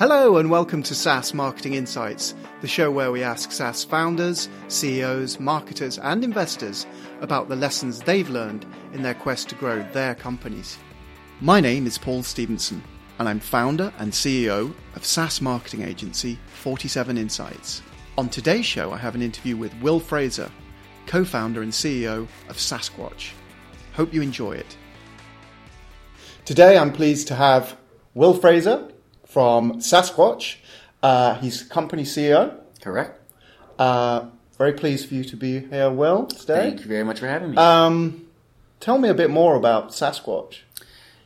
[0.00, 5.38] Hello and welcome to SaaS Marketing Insights, the show where we ask SaaS founders, CEOs,
[5.38, 6.86] marketers, and investors
[7.20, 10.78] about the lessons they've learned in their quest to grow their companies.
[11.42, 12.82] My name is Paul Stevenson,
[13.18, 17.82] and I'm founder and CEO of SaaS marketing agency 47 Insights.
[18.16, 20.50] On today's show, I have an interview with Will Fraser,
[21.08, 23.32] co founder and CEO of SaaSquatch.
[23.92, 24.78] Hope you enjoy it.
[26.46, 27.76] Today, I'm pleased to have
[28.14, 28.90] Will Fraser
[29.30, 30.56] from SaaSquatch.
[31.02, 32.58] Uh, he's company CEO.
[32.82, 33.18] Correct.
[33.78, 34.26] Uh,
[34.58, 36.68] very pleased for you to be here, well today.
[36.68, 37.56] Thank you very much for having me.
[37.56, 38.26] Um,
[38.80, 40.58] tell me a bit more about SaaSquatch.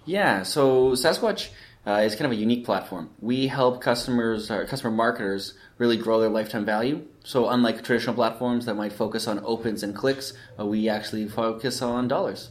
[0.05, 1.49] yeah, so SaaSquatch
[1.87, 3.11] uh, is kind of a unique platform.
[3.21, 7.07] We help customers, or customer marketers, really grow their lifetime value.
[7.25, 11.83] So unlike traditional platforms that might focus on opens and clicks, uh, we actually focus
[11.83, 12.51] on dollars.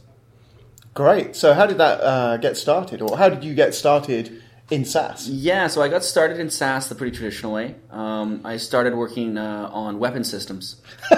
[0.92, 1.34] Great.
[1.34, 5.28] So, how did that uh, get started, or how did you get started in SaaS?
[5.28, 7.74] Yeah, so I got started in SaaS the pretty traditional way.
[7.90, 10.80] Um, I started working uh, on weapon systems.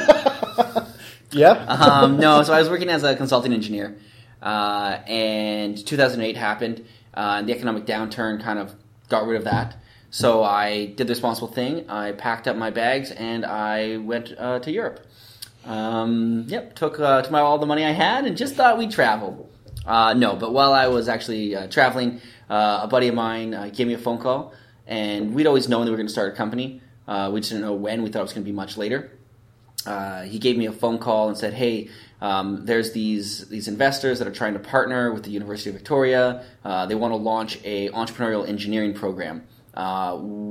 [1.33, 1.51] Yeah.
[1.69, 3.97] um, no, so I was working as a consulting engineer,
[4.41, 8.75] uh, and 2008 happened, uh, and the economic downturn kind of
[9.09, 9.77] got rid of that.
[10.11, 11.91] So I did the responsible thing.
[11.91, 15.07] I packed up my bags and I went uh, to Europe.
[15.65, 18.93] Um, yep, took uh, took my, all the money I had and just thought we'd
[18.93, 19.51] travel.
[19.87, 22.21] Uh, no, but while I was actually uh, traveling,
[22.51, 24.53] uh, a buddy of mine uh, gave me a phone call,
[24.87, 26.81] and we'd always known that we were going to start a company.
[27.07, 28.03] Uh, we just didn't know when.
[28.03, 29.13] We thought it was going to be much later
[29.87, 31.89] uh, he gave me a phone call and said, "Hey,
[32.21, 36.45] um, there's these these investors that are trying to partner with the University of Victoria.
[36.65, 39.47] They want to launch a entrepreneurial engineering program.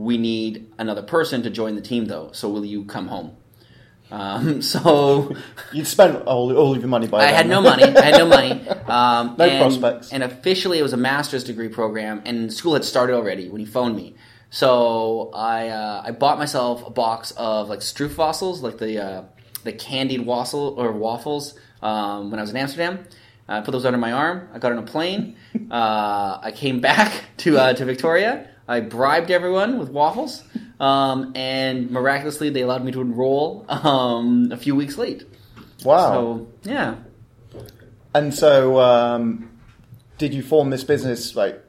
[0.06, 2.30] We need another person to join the team, though.
[2.31, 3.36] So will you come home?"
[4.11, 5.36] Um, so
[5.73, 7.36] You'd spent all, all of your money by I then.
[7.36, 7.84] had no money.
[7.84, 8.52] I had no money.
[8.88, 10.12] Um, No and, prospects.
[10.12, 13.66] And officially, it was a master's degree program, and school had started already when he
[13.66, 14.16] phoned me.
[14.50, 19.24] So I uh, I bought myself a box of like stroopwafels, like the uh,
[19.63, 23.06] the candied waffle or waffles um, when I was in Amsterdam.
[23.47, 24.47] I put those under my arm.
[24.53, 25.35] I got on a plane.
[25.72, 28.47] Uh, I came back to uh, to Victoria.
[28.68, 30.44] I bribed everyone with waffles,
[30.80, 35.24] um, and miraculously, they allowed me to enroll um, a few weeks late.
[35.84, 36.13] Wow.
[36.13, 36.96] So yeah,
[38.13, 39.50] and so, um,
[40.18, 41.62] did you form this business like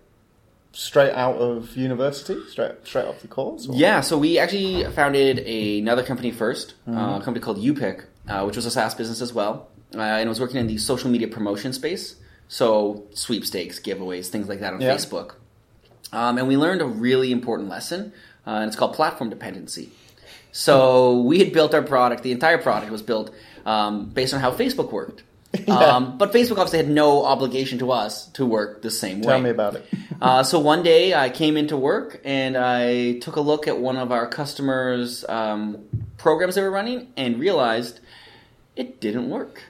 [0.72, 3.66] straight out of university, straight straight off the course?
[3.68, 8.44] or- Yeah, so we actually founded another company 1st uh, a company called UPick, uh,
[8.44, 11.10] which was a SaaS business as well, uh, and it was working in the social
[11.10, 12.16] media promotion space.
[12.48, 14.94] So sweepstakes, giveaways, things like that on Yeah.
[14.94, 15.34] Facebook.
[16.12, 18.12] Um, and we learned a really important lesson,
[18.46, 19.90] uh, and it's called platform dependency.
[20.52, 23.34] So we had built our product; the entire product was built
[23.66, 25.22] um, based on how Facebook worked.
[25.68, 29.32] Um, but Facebook obviously had no obligation to us to work the same way.
[29.32, 29.86] Tell me about it.
[30.18, 33.98] Uh, so one day I came into work and I took a look at one
[33.98, 35.84] of our customers' um,
[36.16, 38.00] programs they were running and realized
[38.76, 39.62] it didn't work.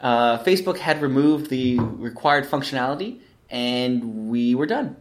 [0.00, 4.96] Uh, Facebook had removed the required functionality and we were done.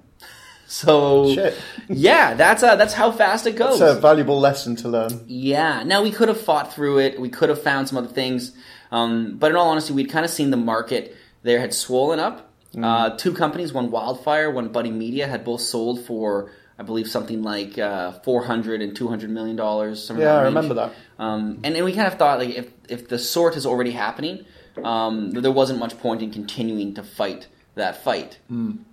[0.72, 1.58] So Shit.
[1.90, 3.82] yeah, that's uh, that's how fast it goes.
[3.82, 5.26] It's a valuable lesson to learn.
[5.28, 5.84] Yeah.
[5.84, 7.20] Now we could have fought through it.
[7.20, 8.54] We could have found some other things.
[8.90, 12.50] Um, but in all honesty, we'd kind of seen the market there had swollen up.
[12.82, 17.44] Uh, two companies, one Wildfire, one Buddy Media, had both sold for, I believe, something
[17.44, 20.10] like uh, 400 and 200 million dollars.
[20.16, 20.94] Yeah, I remember that.
[21.20, 24.46] Um, and, and we kind of thought like if if the sort is already happening,
[24.86, 28.40] um, there wasn't much point in continuing to fight that fight.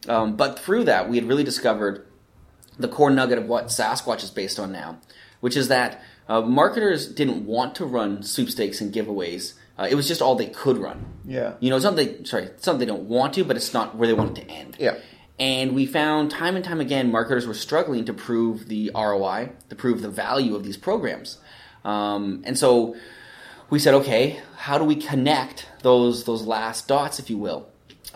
[0.09, 2.07] Um, but through that, we had really discovered
[2.79, 4.99] the core nugget of what SaaSquatch is based on now,
[5.41, 9.55] which is that uh, marketers didn't want to run sweepstakes and giveaways.
[9.79, 11.05] Uh, it was just all they could run.
[11.25, 11.55] Yeah.
[11.61, 13.97] You know, it's not they sorry, it's not they don't want to, but it's not
[13.97, 14.77] where they want it to end.
[14.79, 14.99] Yeah.
[15.39, 19.77] And we found time and time again, marketers were struggling to prove the ROI, to
[19.77, 21.39] prove the value of these programs.
[21.85, 22.97] Um, and so
[23.71, 27.69] we said, okay, how do we connect those those last dots, if you will?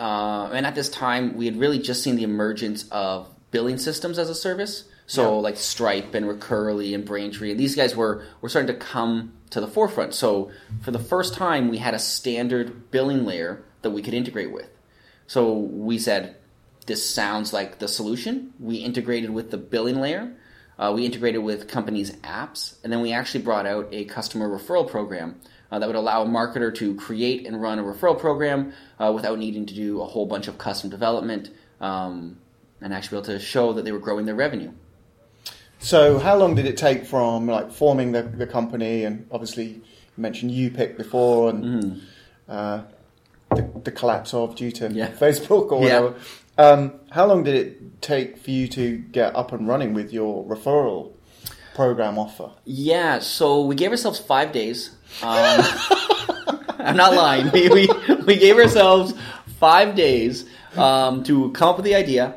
[0.03, 4.19] Uh, and at this time, we had really just seen the emergence of billing systems
[4.19, 4.85] as a service.
[5.07, 5.41] So Yeah.
[5.41, 9.61] like Stripe and Recurly and Braintree, and these guys were were starting to come to
[9.61, 10.15] the forefront.
[10.15, 10.51] So
[10.81, 14.71] for the first time, we had a standard billing layer that we could integrate with.
[15.27, 16.37] So we said,
[16.87, 18.55] this sounds like the solution.
[18.59, 20.33] We integrated with the billing layer.
[20.79, 24.89] Uh, we integrated with companies' apps, and then we actually brought out a customer referral
[24.89, 25.37] program
[25.73, 29.39] uh, that would allow a marketer to create and run a referral program uh, without
[29.39, 32.37] needing to do a whole bunch of custom development um,
[32.81, 34.71] and actually be able to show that they were growing their revenue.
[35.79, 39.83] So, how long did it take from like forming the, the company, and obviously you
[40.17, 42.03] mentioned UPick before, and
[42.49, 42.83] uh,
[43.51, 44.93] the, the collapse of due to.
[44.93, 45.09] Yeah.
[45.19, 46.01] Facebook or Yeah.
[46.01, 46.15] whatever.
[46.59, 50.45] Um, how long did it take for you to get up and running with your
[50.45, 51.13] referral
[51.75, 52.51] program offer?
[52.65, 54.91] Yeah, so we gave ourselves five days.
[55.23, 55.65] Um,
[56.79, 57.51] I'm not lying.
[57.51, 57.89] We, we,
[58.27, 59.15] we gave ourselves
[59.59, 60.45] five days
[60.77, 62.35] um, to come up with the idea,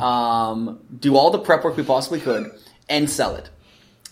[0.00, 2.50] um, do all the prep work we possibly could,
[2.88, 3.50] and sell it.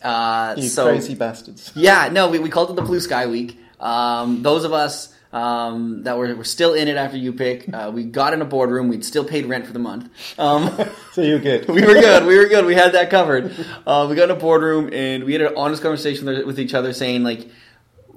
[0.02, 1.72] Uh, You so, crazy bastards.
[1.74, 3.58] Yeah, no, we, we called it the Blue Sky Week.
[3.78, 8.04] Um, those of us um, that were, were still in it after UPIC, uh, we
[8.04, 8.88] got in a boardroom.
[8.88, 10.10] We'd still paid rent for the month.
[10.38, 10.70] Um,
[11.12, 11.68] So you're good.
[11.68, 12.26] we were good.
[12.26, 12.64] We were good.
[12.64, 13.54] We had that covered.
[13.86, 16.74] Uh, we got in a boardroom and we had an honest conversation with- with each
[16.74, 17.48] other, saying like,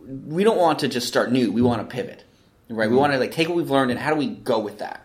[0.06, 1.52] we don't want to just start new.
[1.52, 2.24] We want to pivot,
[2.70, 2.90] right?
[2.90, 5.02] We want to like take what we've learned and how do we go with that?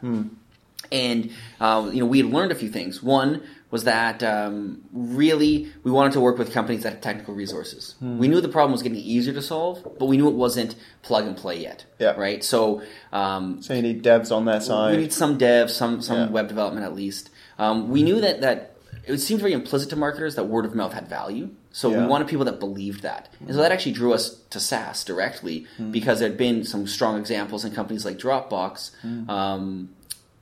[0.92, 1.30] And
[1.60, 3.02] uh, you know, we had learned a few things.
[3.02, 7.94] One was that um, really we wanted to work with companies that had technical resources.
[8.00, 11.26] We knew the problem was getting easier to solve, but we knew it wasn't plug
[11.26, 11.84] and play yet.
[11.98, 12.12] Yeah.
[12.12, 12.42] Right.
[12.42, 12.82] So
[13.12, 14.98] um, So you need devs on we side.
[14.98, 16.28] need some devs, some some Yeah.
[16.30, 17.30] web development at least.
[17.58, 18.74] Um, we knew that that
[19.04, 21.50] it seemed very implicit to marketers that word of mouth had value.
[21.70, 22.00] So Yeah.
[22.02, 25.66] we wanted people that believed that, and so that actually drew us to SaaS directly
[25.76, 25.90] Hmm.
[25.92, 28.90] because there had been some strong examples in companies like Dropbox.
[29.02, 29.30] Hmm.
[29.30, 29.88] Um,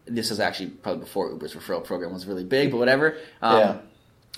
[0.06, 3.16] this is actually probably before Uber's referral program was really big, but whatever.
[3.42, 3.76] Um, Yeah.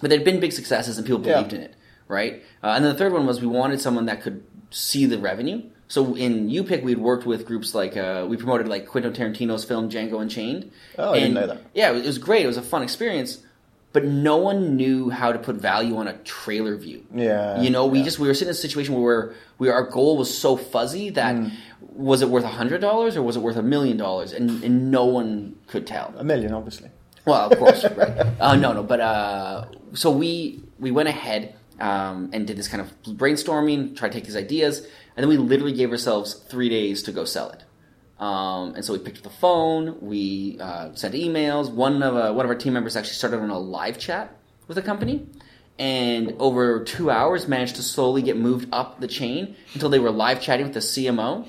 [0.01, 1.35] But there'd been big successes and people Yeah.
[1.35, 1.75] believed in it,
[2.07, 2.43] right?
[2.63, 5.63] Uh, and then the third one was we wanted someone that could see the revenue.
[5.89, 9.89] So in UPIC, we'd worked with groups like uh, we promoted like Quentin Tarantino's film
[9.91, 10.71] Django Unchained.
[10.99, 11.63] Oh, I didn't know that.
[11.75, 12.45] Yeah, it was great.
[12.45, 13.39] It was a fun experience,
[13.93, 17.05] but no one knew how to put value on a trailer view.
[17.15, 18.05] Yeah, you know, we yeah.
[18.05, 21.35] just we were sitting in a situation where we our goal was so fuzzy that
[21.35, 21.53] Mm.
[21.81, 24.91] was it worth a hundred dollars or was it worth a million dollars, and and
[24.91, 26.13] no one could tell.
[26.17, 26.91] A million, obviously.
[27.25, 28.17] Well, of course, right?
[28.41, 29.65] Uh, no, no, but uh,
[29.95, 34.25] so we we went ahead um, and did this kind of brainstorming, tried to take
[34.25, 34.81] these ideas,
[35.17, 37.65] and then we literally gave ourselves three days to go sell it.
[38.19, 41.71] Um, and so we picked up the phone, we uh, sent emails.
[41.71, 44.37] One of uh, one of our team members actually started on a live chat
[44.67, 45.27] with the company,
[45.79, 50.11] and over two hours managed to slowly get moved up the chain until they were
[50.11, 51.47] live chatting with the CMO.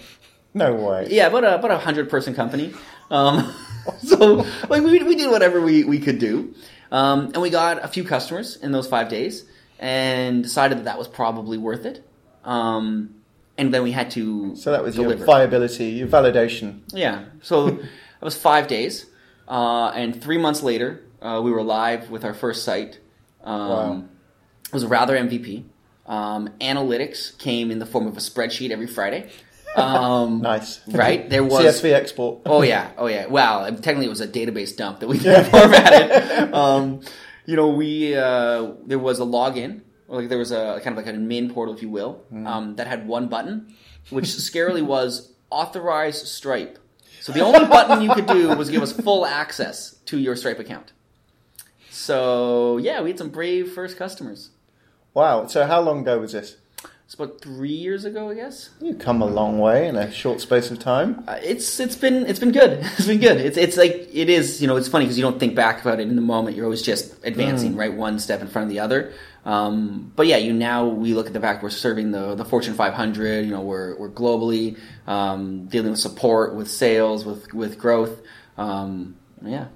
[0.54, 1.08] No way.
[1.10, 2.74] Yeah, about a about a hundred person company.
[3.10, 3.52] Um,
[4.04, 6.54] so like we we did whatever we we could do,
[6.92, 9.44] um, and we got a few customers in those five days,
[9.80, 12.08] and decided that that was probably worth it.
[12.44, 13.16] Um,
[13.60, 16.80] and then we had to So that was your viability, your validation.
[16.94, 17.26] Yeah.
[17.42, 19.06] So that was five days,
[19.48, 23.00] uh, and three months later, uh, we were live with our first site.
[23.44, 24.04] Um, Wow.
[24.68, 25.64] It was rather MVP.
[26.06, 29.30] Um, analytics came in the form of a spreadsheet every Friday.
[29.76, 30.80] Um, Nice.
[30.88, 31.28] Right?
[31.30, 32.42] There was CSV export.
[32.46, 33.26] Oh yeah, oh yeah.
[33.28, 35.18] Well, technically, it was a database dump that we
[35.54, 36.54] formatted.
[36.54, 37.02] Um,
[37.46, 41.06] you know, we uh, there was a login, or like there was a kind of
[41.06, 43.74] like a main portal, if you will, um, that had one button,
[44.10, 46.78] which scarily was authorize Stripe.
[47.22, 50.60] So the only button you could do was give us full access to your Stripe
[50.60, 50.94] account.
[51.90, 54.50] So yeah, we had some brave first customers.
[55.14, 55.48] Wow.
[55.48, 56.56] So how long ago was this?
[57.10, 58.70] It's about three years ago, I guess.
[58.80, 61.24] You've come a long way in a short space of time.
[61.28, 62.86] Uh, it's it's been it's been good.
[62.98, 63.38] It's been good.
[63.38, 64.62] It's it's like it is.
[64.62, 66.56] You know, it's funny because you don't think back about it in the moment.
[66.56, 69.12] You're always just advancing, right, one step in front of the other.
[69.46, 72.74] Um, but yeah, you now we look at the fact we're serving the the Fortune
[72.74, 73.46] 500.
[73.46, 74.78] You know, we're we're globally
[75.08, 78.22] um, dealing with support, with sales, with with growth.
[78.58, 79.68] Um, yeah.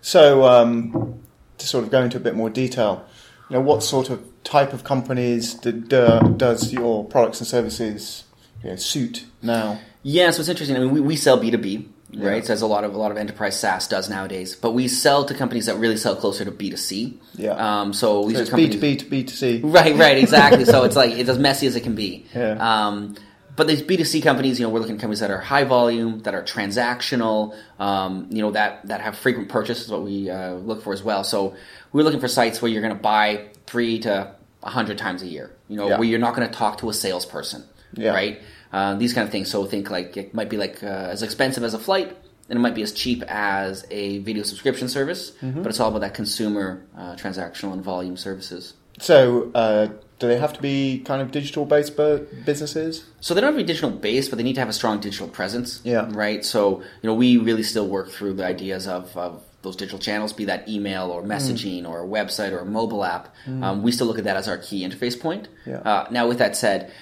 [0.00, 1.20] So um,
[1.58, 3.06] to sort of go into a bit more detail,
[3.50, 8.24] you know, what sort of type of companies do, do, does your products and services
[8.62, 9.80] you know, suit now?
[10.02, 10.76] Yeah, so it's interesting.
[10.76, 12.28] I mean, we, we sell B two B, Yeah.
[12.28, 12.44] right?
[12.46, 14.54] So as a lot of a lot of enterprise SaaS does nowadays.
[14.54, 17.18] But we sell to companies that really sell closer to B two C.
[17.34, 17.50] Yeah.
[17.80, 18.76] Um, so these So are companies.
[18.76, 19.60] B2B to B2C.
[19.64, 20.64] Right, right, exactly.
[20.64, 22.24] so it's like it's as messy as it can be.
[22.34, 22.56] Yeah.
[22.86, 23.16] Um,
[23.56, 25.64] but these B two C companies, you know, we're looking at companies that are high
[25.64, 30.30] volume, that are transactional, um, you know, that that have frequent purchase is what we
[30.30, 31.24] uh, look for as well.
[31.24, 31.56] So
[31.92, 35.26] we're looking for sites where you're going to buy three to a hundred times a
[35.26, 35.50] year.
[35.68, 35.98] You know, Yeah.
[35.98, 37.64] where you're not going to talk to a salesperson.
[37.94, 38.10] Yeah.
[38.12, 38.42] Right.
[38.72, 39.50] Uh, these kind of things.
[39.50, 42.16] So think like it might be like uh, as expensive as a flight.
[42.48, 45.62] And it might be as cheap as a video subscription service, Mm-hmm.
[45.62, 48.74] but it's all about that consumer uh, transactional and volume services.
[49.00, 49.86] So uh,
[50.20, 51.96] do they have to be kind of digital-based
[52.44, 53.04] businesses?
[53.20, 55.00] So they don't have to be digital based, but they need to have a strong
[55.00, 55.80] digital presence.
[55.84, 56.08] Yeah.
[56.10, 56.44] Right.
[56.44, 60.32] So you know, we really still work through the ideas of, of those digital channels,
[60.32, 63.34] be that email or messaging or a website or a mobile app.
[63.46, 65.48] Um, we still look at that as our key interface point.
[65.66, 65.78] Yeah.
[65.78, 66.92] Uh, now, with that said,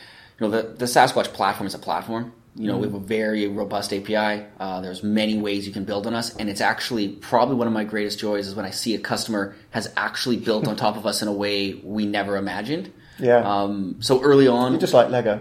[0.40, 2.32] you know, the the SaaSquatch platform is a platform.
[2.56, 4.44] You know, we have a very robust API.
[4.60, 7.72] Uh, there's many ways you can build on us, and it's actually probably one of
[7.72, 11.04] my greatest joys is when I see a customer has actually built on top of
[11.04, 12.92] us in a way we never imagined.
[13.18, 13.38] Yeah.
[13.38, 15.40] Um, so early on, Just like Lego.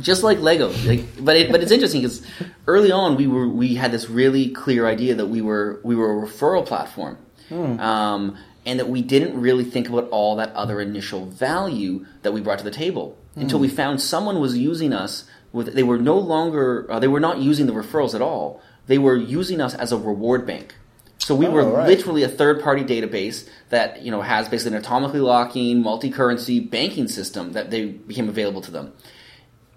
[0.00, 0.68] just like Lego.
[0.86, 2.22] Like, but it, but it's interesting because
[2.66, 6.10] early on we were we had this really clear idea that we were we were
[6.22, 7.18] a referral platform,
[7.50, 12.40] um, and that we didn't really think about all that other initial value that we
[12.42, 15.72] brought to the table until we found someone was using us with.
[15.74, 18.60] They were no longer uh, they were not using the referrals at all.
[18.86, 20.74] They were using us as a reward bank.
[21.18, 21.88] So we Oh, were right.
[21.88, 27.52] literally a third-party database that you know has basically an atomically locking, multi-currency banking system
[27.52, 28.92] that they became available to them.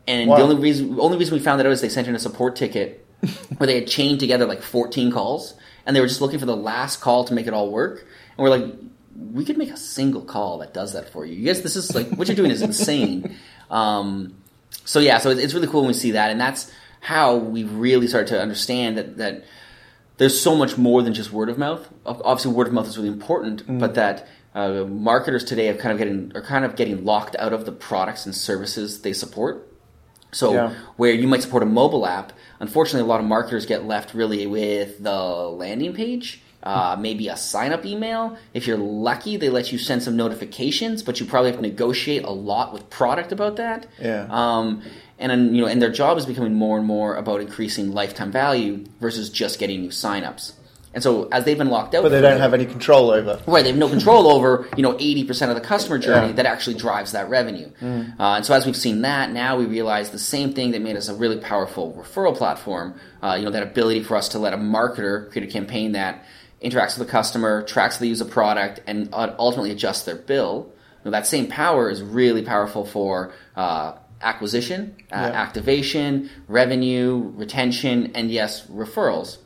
[0.07, 0.37] And Wow.
[0.37, 2.55] the only reason only reason we found that out is they sent in a support
[2.55, 3.05] ticket
[3.57, 5.53] where they had chained together like 14 calls,
[5.85, 8.05] and they were just looking for the last call to make it all work.
[8.39, 8.73] And we're like,
[9.33, 11.35] we could make a single call that does that for you.
[11.35, 13.35] You guys, this is like what you're doing is insane.
[13.69, 14.33] Um,
[14.83, 18.07] so yeah, so it's really cool when we see that, and that's how we really
[18.07, 19.45] start to understand that that
[20.17, 21.87] there's so much more than just word of mouth.
[22.03, 25.99] Obviously, word of mouth is really important, but that uh, marketers today are kind of
[25.99, 29.71] getting are kind of getting locked out of the products and services they support.
[30.31, 30.73] So Yeah.
[30.97, 34.47] where you might support a mobile app, unfortunately, a lot of marketers get left really
[34.47, 36.41] with the landing page.
[36.61, 38.37] Uh, maybe a sign up email.
[38.53, 42.23] If you're lucky, they let you send some notifications, but you probably have to negotiate
[42.25, 43.87] a lot with product about that.
[43.97, 44.27] Yeah.
[44.29, 44.81] Um,
[45.17, 48.83] and you know, and their job is becoming more and more about increasing lifetime value
[48.99, 50.53] versus just getting new signups.
[50.91, 53.39] And so, as they've been locked out, But they don't have any control over.
[53.45, 56.33] Right, they have no control over you know eighty percent of the customer journey Yeah.
[56.33, 57.69] that actually drives that revenue.
[57.79, 58.19] Mm.
[58.19, 60.97] Uh, and so as we've seen that, now we realize the same thing that made
[60.97, 62.95] us a really powerful referral platform.
[63.21, 66.25] Uh, you know that ability for us to let a marketer create a campaign that
[66.61, 70.71] interacts with the customer, tracks the use a product, and uh, ultimately adjusts their bill.
[71.05, 75.41] Know, that same power is really powerful for uh, acquisition, uh, Yeah.
[75.41, 79.37] activation, revenue, retention, and yes, referrals.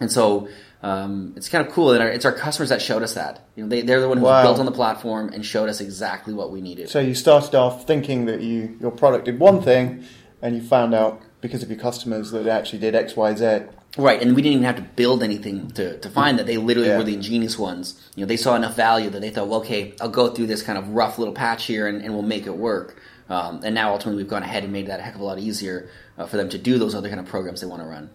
[0.00, 0.48] And so
[0.82, 3.46] um, it's kind of cool that our, it's our customers that showed us that.
[3.54, 4.42] You know, they, they're the one who Wow.
[4.42, 6.88] built on the platform and showed us exactly what we needed.
[6.88, 10.04] So you started off thinking that you your product did one thing,
[10.42, 13.60] and you found out because of your customers that it actually did X, Y, Z.
[13.98, 16.46] right, and we didn't even have to build anything to, to find that.
[16.46, 16.98] They literally Yeah.
[16.98, 18.00] were the ingenious ones.
[18.14, 20.62] You know, they saw enough value that they thought, well, okay, I'll go through this
[20.62, 23.00] kind of rough little patch here and, and we'll make it work.
[23.28, 25.38] Um, and now ultimately we've gone ahead and made that a heck of a lot
[25.38, 28.10] easier uh, for them to do those other kind of programs they want to run.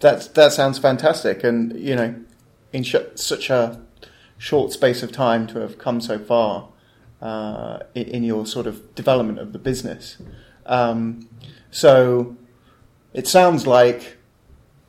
[0.00, 2.14] That's that sounds fantastic, and you know,
[2.72, 3.80] in sh- such a
[4.38, 6.68] short space of time to have come so far
[7.22, 10.18] uh, in, in your sort of development of the business.
[10.66, 11.28] Um,
[11.70, 12.36] so
[13.12, 14.18] it sounds like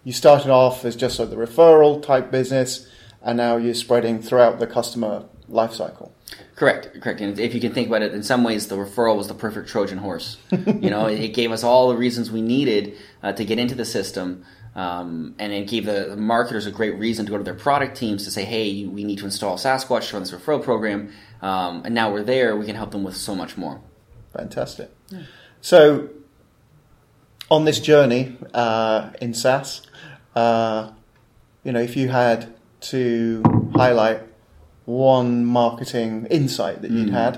[0.06, 2.88] you started off as just like the referral type business,
[3.22, 6.12] and now you're spreading throughout the customer lifecycle.
[6.56, 7.22] Correct, correct.
[7.22, 9.68] And if you can think about it, in some ways, the referral was the perfect
[9.68, 10.38] Trojan horse.
[10.52, 13.76] you know, it, it gave us all the reasons we needed uh, to get into
[13.76, 14.46] the system,
[14.76, 17.98] um, and it gave the, the marketers a great reason to go to their product
[17.98, 21.82] teams to say, "Hey, we need to install SaaSquatch to run this referral program." Um,
[21.84, 23.82] and now we're there; we can help them with so much more.
[24.38, 24.92] Fantastic.
[25.62, 26.10] So,
[27.50, 29.82] on this journey uh, in SaaS,
[30.36, 30.92] uh,
[31.64, 33.42] you know, if you had to
[33.76, 34.22] highlight
[34.86, 37.38] one marketing insight that you'd had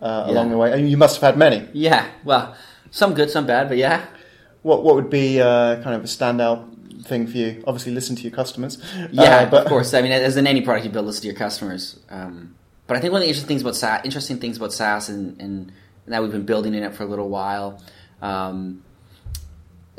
[0.00, 0.32] uh, Yeah.
[0.32, 1.68] along the way, and you must have had many.
[1.72, 2.54] Yeah, well,
[2.90, 4.04] some good, some bad, but yeah.
[4.62, 7.62] What what would be uh, kind of a standout thing for you?
[7.66, 8.78] Obviously, listen to your customers.
[9.10, 9.92] Yeah, Uh, but of course.
[9.92, 11.98] I mean, as in any product, you build listen to your customers.
[12.10, 12.54] Um,
[12.86, 15.40] but I think one of the interesting things about SaaS, interesting things about SaaS, and,
[15.40, 15.72] and
[16.06, 17.82] now we've been building in it for a little while.
[18.20, 18.82] Um,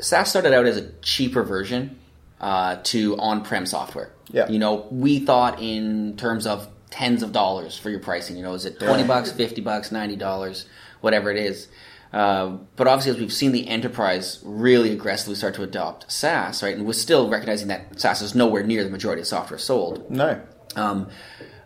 [0.00, 1.98] SaaS started out as a cheaper version
[2.40, 4.12] uh, to on-prem software.
[4.30, 4.48] Yeah.
[4.48, 8.36] You know, we thought in terms of tens of dollars for your pricing.
[8.36, 10.66] You know, is it twenty bucks, fifty bucks, ninety dollars,
[11.00, 11.68] whatever it is.
[12.12, 16.76] Uh, but obviously, as we've seen the enterprise really aggressively start to adopt SaaS, right,
[16.76, 20.08] and we're still recognizing that SaaS is nowhere near the majority of software sold.
[20.10, 20.40] no,
[20.76, 21.08] Um,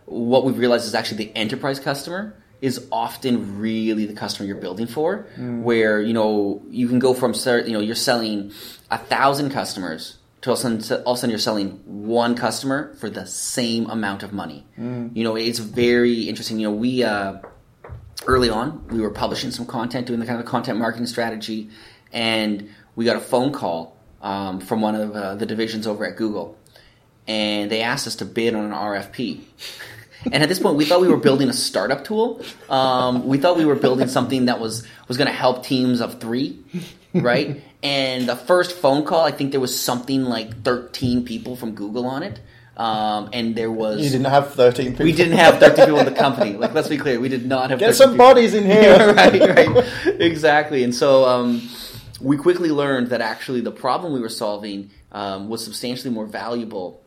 [0.05, 4.87] what we've realized is actually the enterprise customer is often really the customer you're building
[4.87, 5.27] for,
[5.63, 8.51] where you know you can go from you know you're selling
[8.91, 12.35] a thousand customers to all of, a sudden, all of a sudden you're selling one
[12.35, 14.65] customer for the same amount of money.
[15.15, 16.59] You know it's very interesting.
[16.59, 17.03] You know we.
[17.03, 17.39] Uh,
[18.27, 21.69] early on, we were publishing some content, doing the kind of content marketing strategy,
[22.11, 26.17] and we got a phone call um, from one of uh, the divisions over at
[26.17, 26.57] Google,
[27.27, 29.41] and they asked us to bid on an RFP.
[30.31, 32.41] And at this point, we thought we were building a startup tool.
[32.69, 36.19] Um, we thought we were building something that was was going to help teams of
[36.19, 36.59] three,
[37.13, 37.61] right?
[37.81, 42.05] and the first phone call, I think there was something like thirteen people from Google
[42.05, 42.39] on it,
[42.75, 45.05] um, and there was you didn't have thirteen people.
[45.05, 46.53] we didn't have 13 people in the company.
[46.53, 47.79] Like, let's be clear, we did not have.
[47.79, 48.25] Get 13 some people.
[48.25, 49.13] bodies in here.
[49.13, 49.85] right, right,
[50.19, 50.83] exactly.
[50.83, 51.61] And so um,
[52.21, 57.01] we quickly learned that actually the problem we were solving um, was substantially more valuable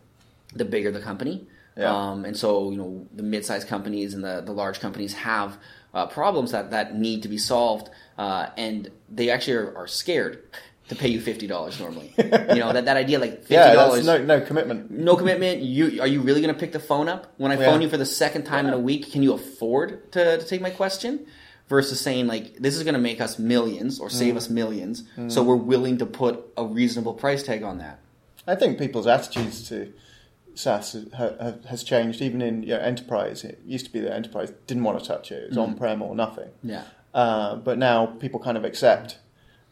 [0.54, 1.46] the bigger the company.
[1.76, 1.94] Yeah.
[2.10, 5.56] Um, and so you know the mid-sized companies and the, the large companies have
[5.94, 7.88] uh, problems that, that need to be solved,
[8.18, 10.42] uh, and they actually are, are scared
[10.88, 12.12] to pay you fifty dollars normally.
[12.18, 14.90] you know that, that idea like fifty Yeah, dollars, that's no no commitment.
[14.90, 15.62] no commitment.
[15.62, 17.66] You are you really going to pick the phone up when I Yeah.
[17.70, 19.10] phone you for the second time in a week?
[19.10, 21.26] Can you afford to, to take my question?
[21.68, 24.12] Versus saying like this is going to make us millions or Mm.
[24.12, 27.98] save us millions, so we're willing to put a reasonable price tag on that.
[28.46, 29.90] I think people's attitudes to
[30.54, 32.20] SaaS ha- ha- has changed.
[32.22, 35.32] Even in you know, enterprise, it used to be that enterprise didn't want to touch
[35.32, 35.62] it; it was Mm.
[35.68, 36.48] on prem or nothing.
[36.62, 36.82] Yeah,
[37.14, 39.18] Uh, but now people kind of accept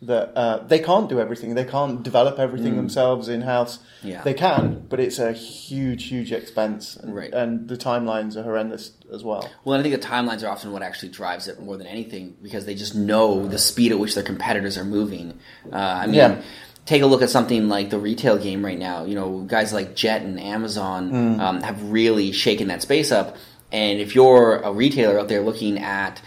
[0.02, 1.54] that uh, they can't do everything.
[1.54, 3.78] They can't develop everything themselves in house.
[4.02, 4.08] Mm.
[4.08, 4.22] Yeah.
[4.22, 7.30] They can, but it's a huge, huge expense, and, Right.
[7.34, 9.46] and the timelines are horrendous as well.
[9.62, 12.64] Well, I think the timelines are often what actually drives it more than anything because
[12.64, 15.34] they just know the speed at which their competitors are moving.
[15.70, 16.40] Uh, I mean, Yeah.
[16.86, 19.04] Take a look at something like the retail game right now.
[19.04, 23.36] You know, guys like Jet and Amazon um, have really shaken that space up.
[23.72, 26.20] And if you're a retailer out there looking at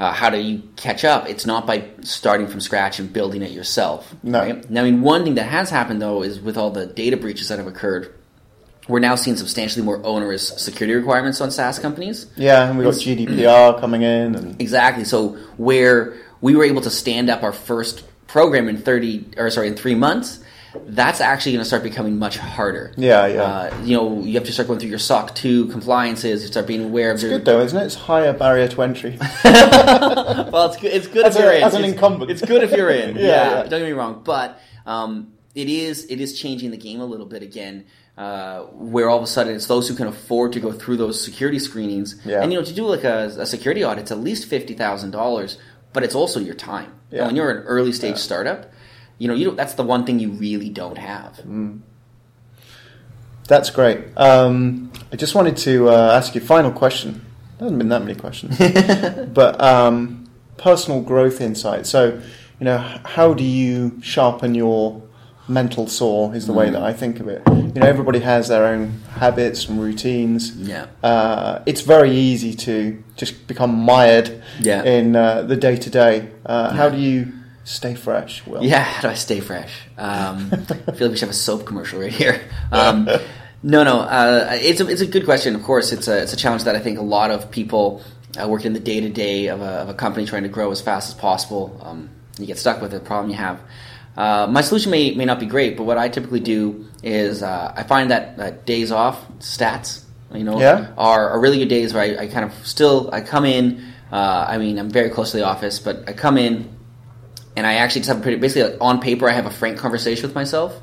[0.00, 1.28] uh, how do you catch up?
[1.28, 4.14] It's not by starting from scratch and building it yourself.
[4.22, 4.40] No.
[4.40, 4.70] Right?
[4.70, 7.48] Now, I mean, one thing that has happened though is with all the data breaches
[7.48, 8.14] that have occurred,
[8.88, 12.26] we're now seeing substantially more onerous security requirements on SaaS companies.
[12.34, 15.04] Yeah, and we've got GDPR coming in, and Exactly.
[15.04, 19.68] So where we were able to stand up our first program in thirty or sorry
[19.68, 20.38] in three months,
[20.86, 22.92] that's actually going to start becoming much harder.
[22.96, 23.42] Yeah, yeah.
[23.42, 26.42] Uh, you know, you have to start going through your SOC two compliances.
[26.42, 27.32] You start being aware of it's your.
[27.32, 27.84] good though, isn't it?
[27.86, 29.18] It's higher barrier to entry.
[30.52, 30.92] Well, it's good.
[30.92, 31.62] It's good As if you're in.
[31.62, 33.16] as an It's- It's good if you're in.
[33.16, 33.62] Yeah, yeah, yeah.
[33.64, 37.26] Don't get me wrong, but um, it is it is changing the game a little
[37.26, 37.84] bit again.
[38.18, 41.22] Uh, where all of a sudden it's those who can afford to go through those
[41.24, 42.42] security screenings, Yeah.
[42.42, 45.12] and you know to do like a, a security audit, it's at least fifty thousand
[45.12, 45.56] dollars,
[45.92, 46.92] but it's also your time.
[47.10, 47.18] Yeah.
[47.20, 48.16] And when you're an early stage Yeah.
[48.16, 48.72] startup,
[49.18, 51.36] you know you don't, that's the one thing you really don't have.
[51.46, 51.80] Mm.
[53.48, 54.16] That's great.
[54.16, 57.24] Um, I just wanted to uh, ask you a final question.
[57.58, 58.56] There hasn't been that many questions,
[59.34, 61.86] but um, personal growth insight.
[61.86, 62.20] So,
[62.60, 65.02] you know, how do you sharpen your
[65.50, 66.30] mental saw?
[66.32, 67.42] Is the way that I think of it.
[67.48, 70.56] You know, everybody has their own habits and routines.
[70.56, 70.86] Yeah.
[71.02, 74.82] Uh, it's very easy to just become mired Yeah.
[74.84, 76.28] in uh, the day to day.
[76.46, 77.32] How do you
[77.64, 78.46] stay fresh?
[78.46, 78.62] Will?
[78.62, 79.72] Yeah, how do I stay fresh?
[79.98, 82.40] Um, I feel like we should have a soap commercial right here.
[82.72, 83.08] Um,
[83.62, 85.54] no, no, uh, it's a it's a good question.
[85.54, 88.02] Of course, it's a it's a challenge that I think a lot of people
[88.40, 90.70] uh, working in the day to day of a of a company trying to grow
[90.70, 91.78] as fast as possible.
[91.84, 92.08] Um,
[92.38, 93.60] you get stuck with the problem you have.
[94.16, 97.72] Uh, my solution may may not be great, but what I typically do is uh,
[97.76, 100.02] I find that uh, days off stats,
[100.34, 100.88] you know, Yeah.
[100.98, 103.82] are, are really good days where I, I kind of still I come in.
[104.12, 106.68] Uh, I mean, I'm very close to the office, but I come in
[107.56, 109.78] and I actually just have a pretty basically like, on paper I have a frank
[109.78, 110.74] conversation with myself,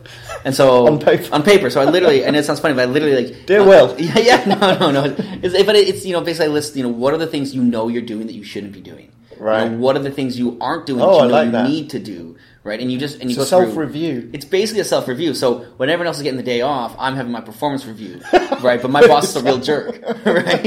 [0.46, 1.34] and so On paper.
[1.34, 1.70] on paper.
[1.70, 3.96] So I literally, and it sounds funny, but I literally like Dear uh, Will.
[4.00, 5.16] yeah, yeah, no, no, no.
[5.44, 7.62] It's, but it's you know basically I list you know what are the things you
[7.63, 9.12] know you're doing that you shouldn't be doing.
[9.32, 9.72] You know, Right.
[9.72, 11.70] what are the things you aren't doing Oh, that I you know like you that.
[11.70, 12.38] need to do?
[12.67, 12.82] Right.
[12.82, 14.30] And you just and you It's go self review.
[14.34, 15.34] it's basically a self review.
[15.34, 18.19] So when everyone else is getting the day off, I'm having my performance review,
[18.62, 18.82] right?
[18.82, 20.65] But my boss is a real jerk, right?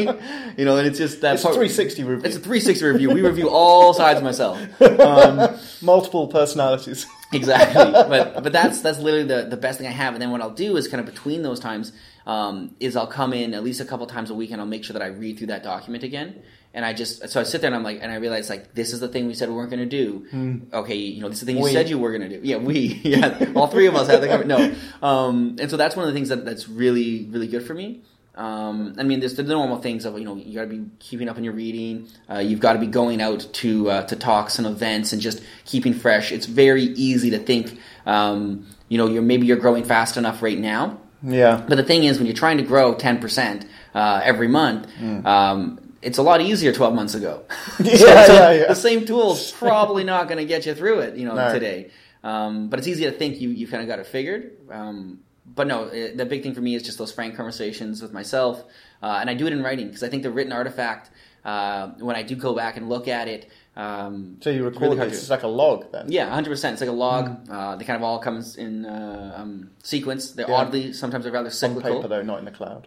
[0.56, 2.24] You know, and it's just that It's a part- 360 review.
[2.24, 3.10] It's a 360 review.
[3.10, 4.58] We review all sides of myself.
[4.80, 7.06] Um, Multiple personalities.
[7.34, 7.92] exactly.
[7.92, 10.14] But but that's that's literally the the best thing I have.
[10.14, 11.92] And then what I'll do is kind of between those times
[12.26, 14.84] um, is I'll come in at least a couple times a week and I'll make
[14.84, 16.42] sure that I read through that document again.
[16.72, 18.92] And I just so I sit there and I'm like and I realize like this
[18.92, 20.68] is the thing we said we weren't going to do.
[20.72, 21.72] Okay, you know this is the thing you We.
[21.72, 22.46] said you were going to do.
[22.46, 23.00] Yeah, we.
[23.04, 24.72] Yeah, all three of us have the cover- no.
[25.02, 28.02] Um, and so that's one of the things that that's really really good for me.
[28.36, 31.28] Um, I mean, there's the normal things of you know you got to be keeping
[31.28, 32.06] up on your reading.
[32.30, 35.42] Uh, you've got to be going out to uh, to talks and events and just
[35.64, 36.30] keeping fresh.
[36.30, 40.58] It's very easy to think, um, you know, you're maybe you're growing fast enough right
[40.58, 41.00] now.
[41.22, 41.62] Yeah.
[41.68, 44.86] But the thing is, when you're trying to grow 10% uh, every month,
[45.26, 47.44] um, it's a lot easier 12 months ago.
[47.80, 47.94] Yeah,
[48.26, 48.66] yeah, yeah.
[48.68, 51.52] The same tool's probably not going to get you through it, you know, No.
[51.52, 51.90] today.
[52.22, 54.56] Um, but it's easy to think you, you've kind of got it figured.
[54.70, 58.12] Um, but no, it, the big thing for me is just those frank conversations with
[58.12, 58.62] myself.
[59.02, 61.10] Uh, and I do it in writing because I think the written artifact,
[61.44, 64.96] uh, when I do go back and look at it, um, So you record really
[64.96, 66.12] to- It's like a log then.
[66.12, 66.74] yeah, hundred percent.
[66.74, 67.48] It's like a log.
[67.50, 70.32] Uh, they kind of all comes in uh, um, sequence.
[70.32, 70.56] They're Yeah.
[70.56, 72.86] oddly sometimes they're rather On paper though, not in the cloud.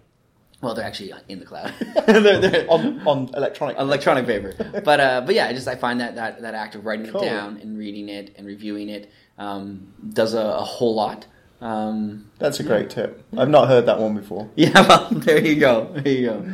[0.64, 1.74] Well, they're actually in the cloud.
[2.08, 3.78] they're, they're On on electronic.
[3.78, 4.54] electronic paper.
[4.84, 7.22] But uh, but yeah, I just I find that that, that act of writing Cool.
[7.22, 11.28] it down and reading it and reviewing it um, does a, a whole lot.
[11.62, 13.24] Um, That's a great tip.
[13.38, 14.50] I've not heard that one before.
[14.56, 15.92] yeah, well, there you go.
[15.94, 16.54] There you go.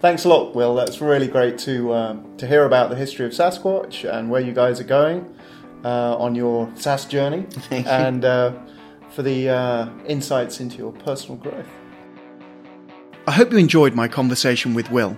[0.00, 0.74] Thanks a lot, Will.
[0.74, 4.52] That's really great to um, to hear about the history of SaaSquatch and where you
[4.52, 5.34] guys are going
[5.84, 7.92] uh, on your SaaS journey, Thank you.
[7.92, 8.52] and uh,
[9.10, 11.66] for the uh, insights into your personal growth.
[13.26, 15.16] I hope you enjoyed my conversation with Will.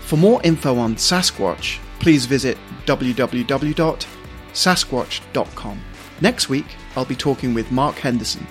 [0.00, 5.80] For more info on SaaSquatch, please visit www.saasquatch.com.
[6.20, 8.46] Next week, I'll be talking with Mark Henderson,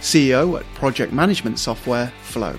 [0.00, 2.58] CEO at project management software Flow.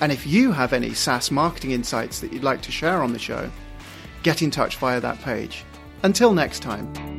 [0.00, 3.18] And if you have any SaaS marketing insights that you'd like to share on the
[3.18, 3.50] show,
[4.22, 5.64] get in touch via that page.
[6.02, 7.17] Until next time.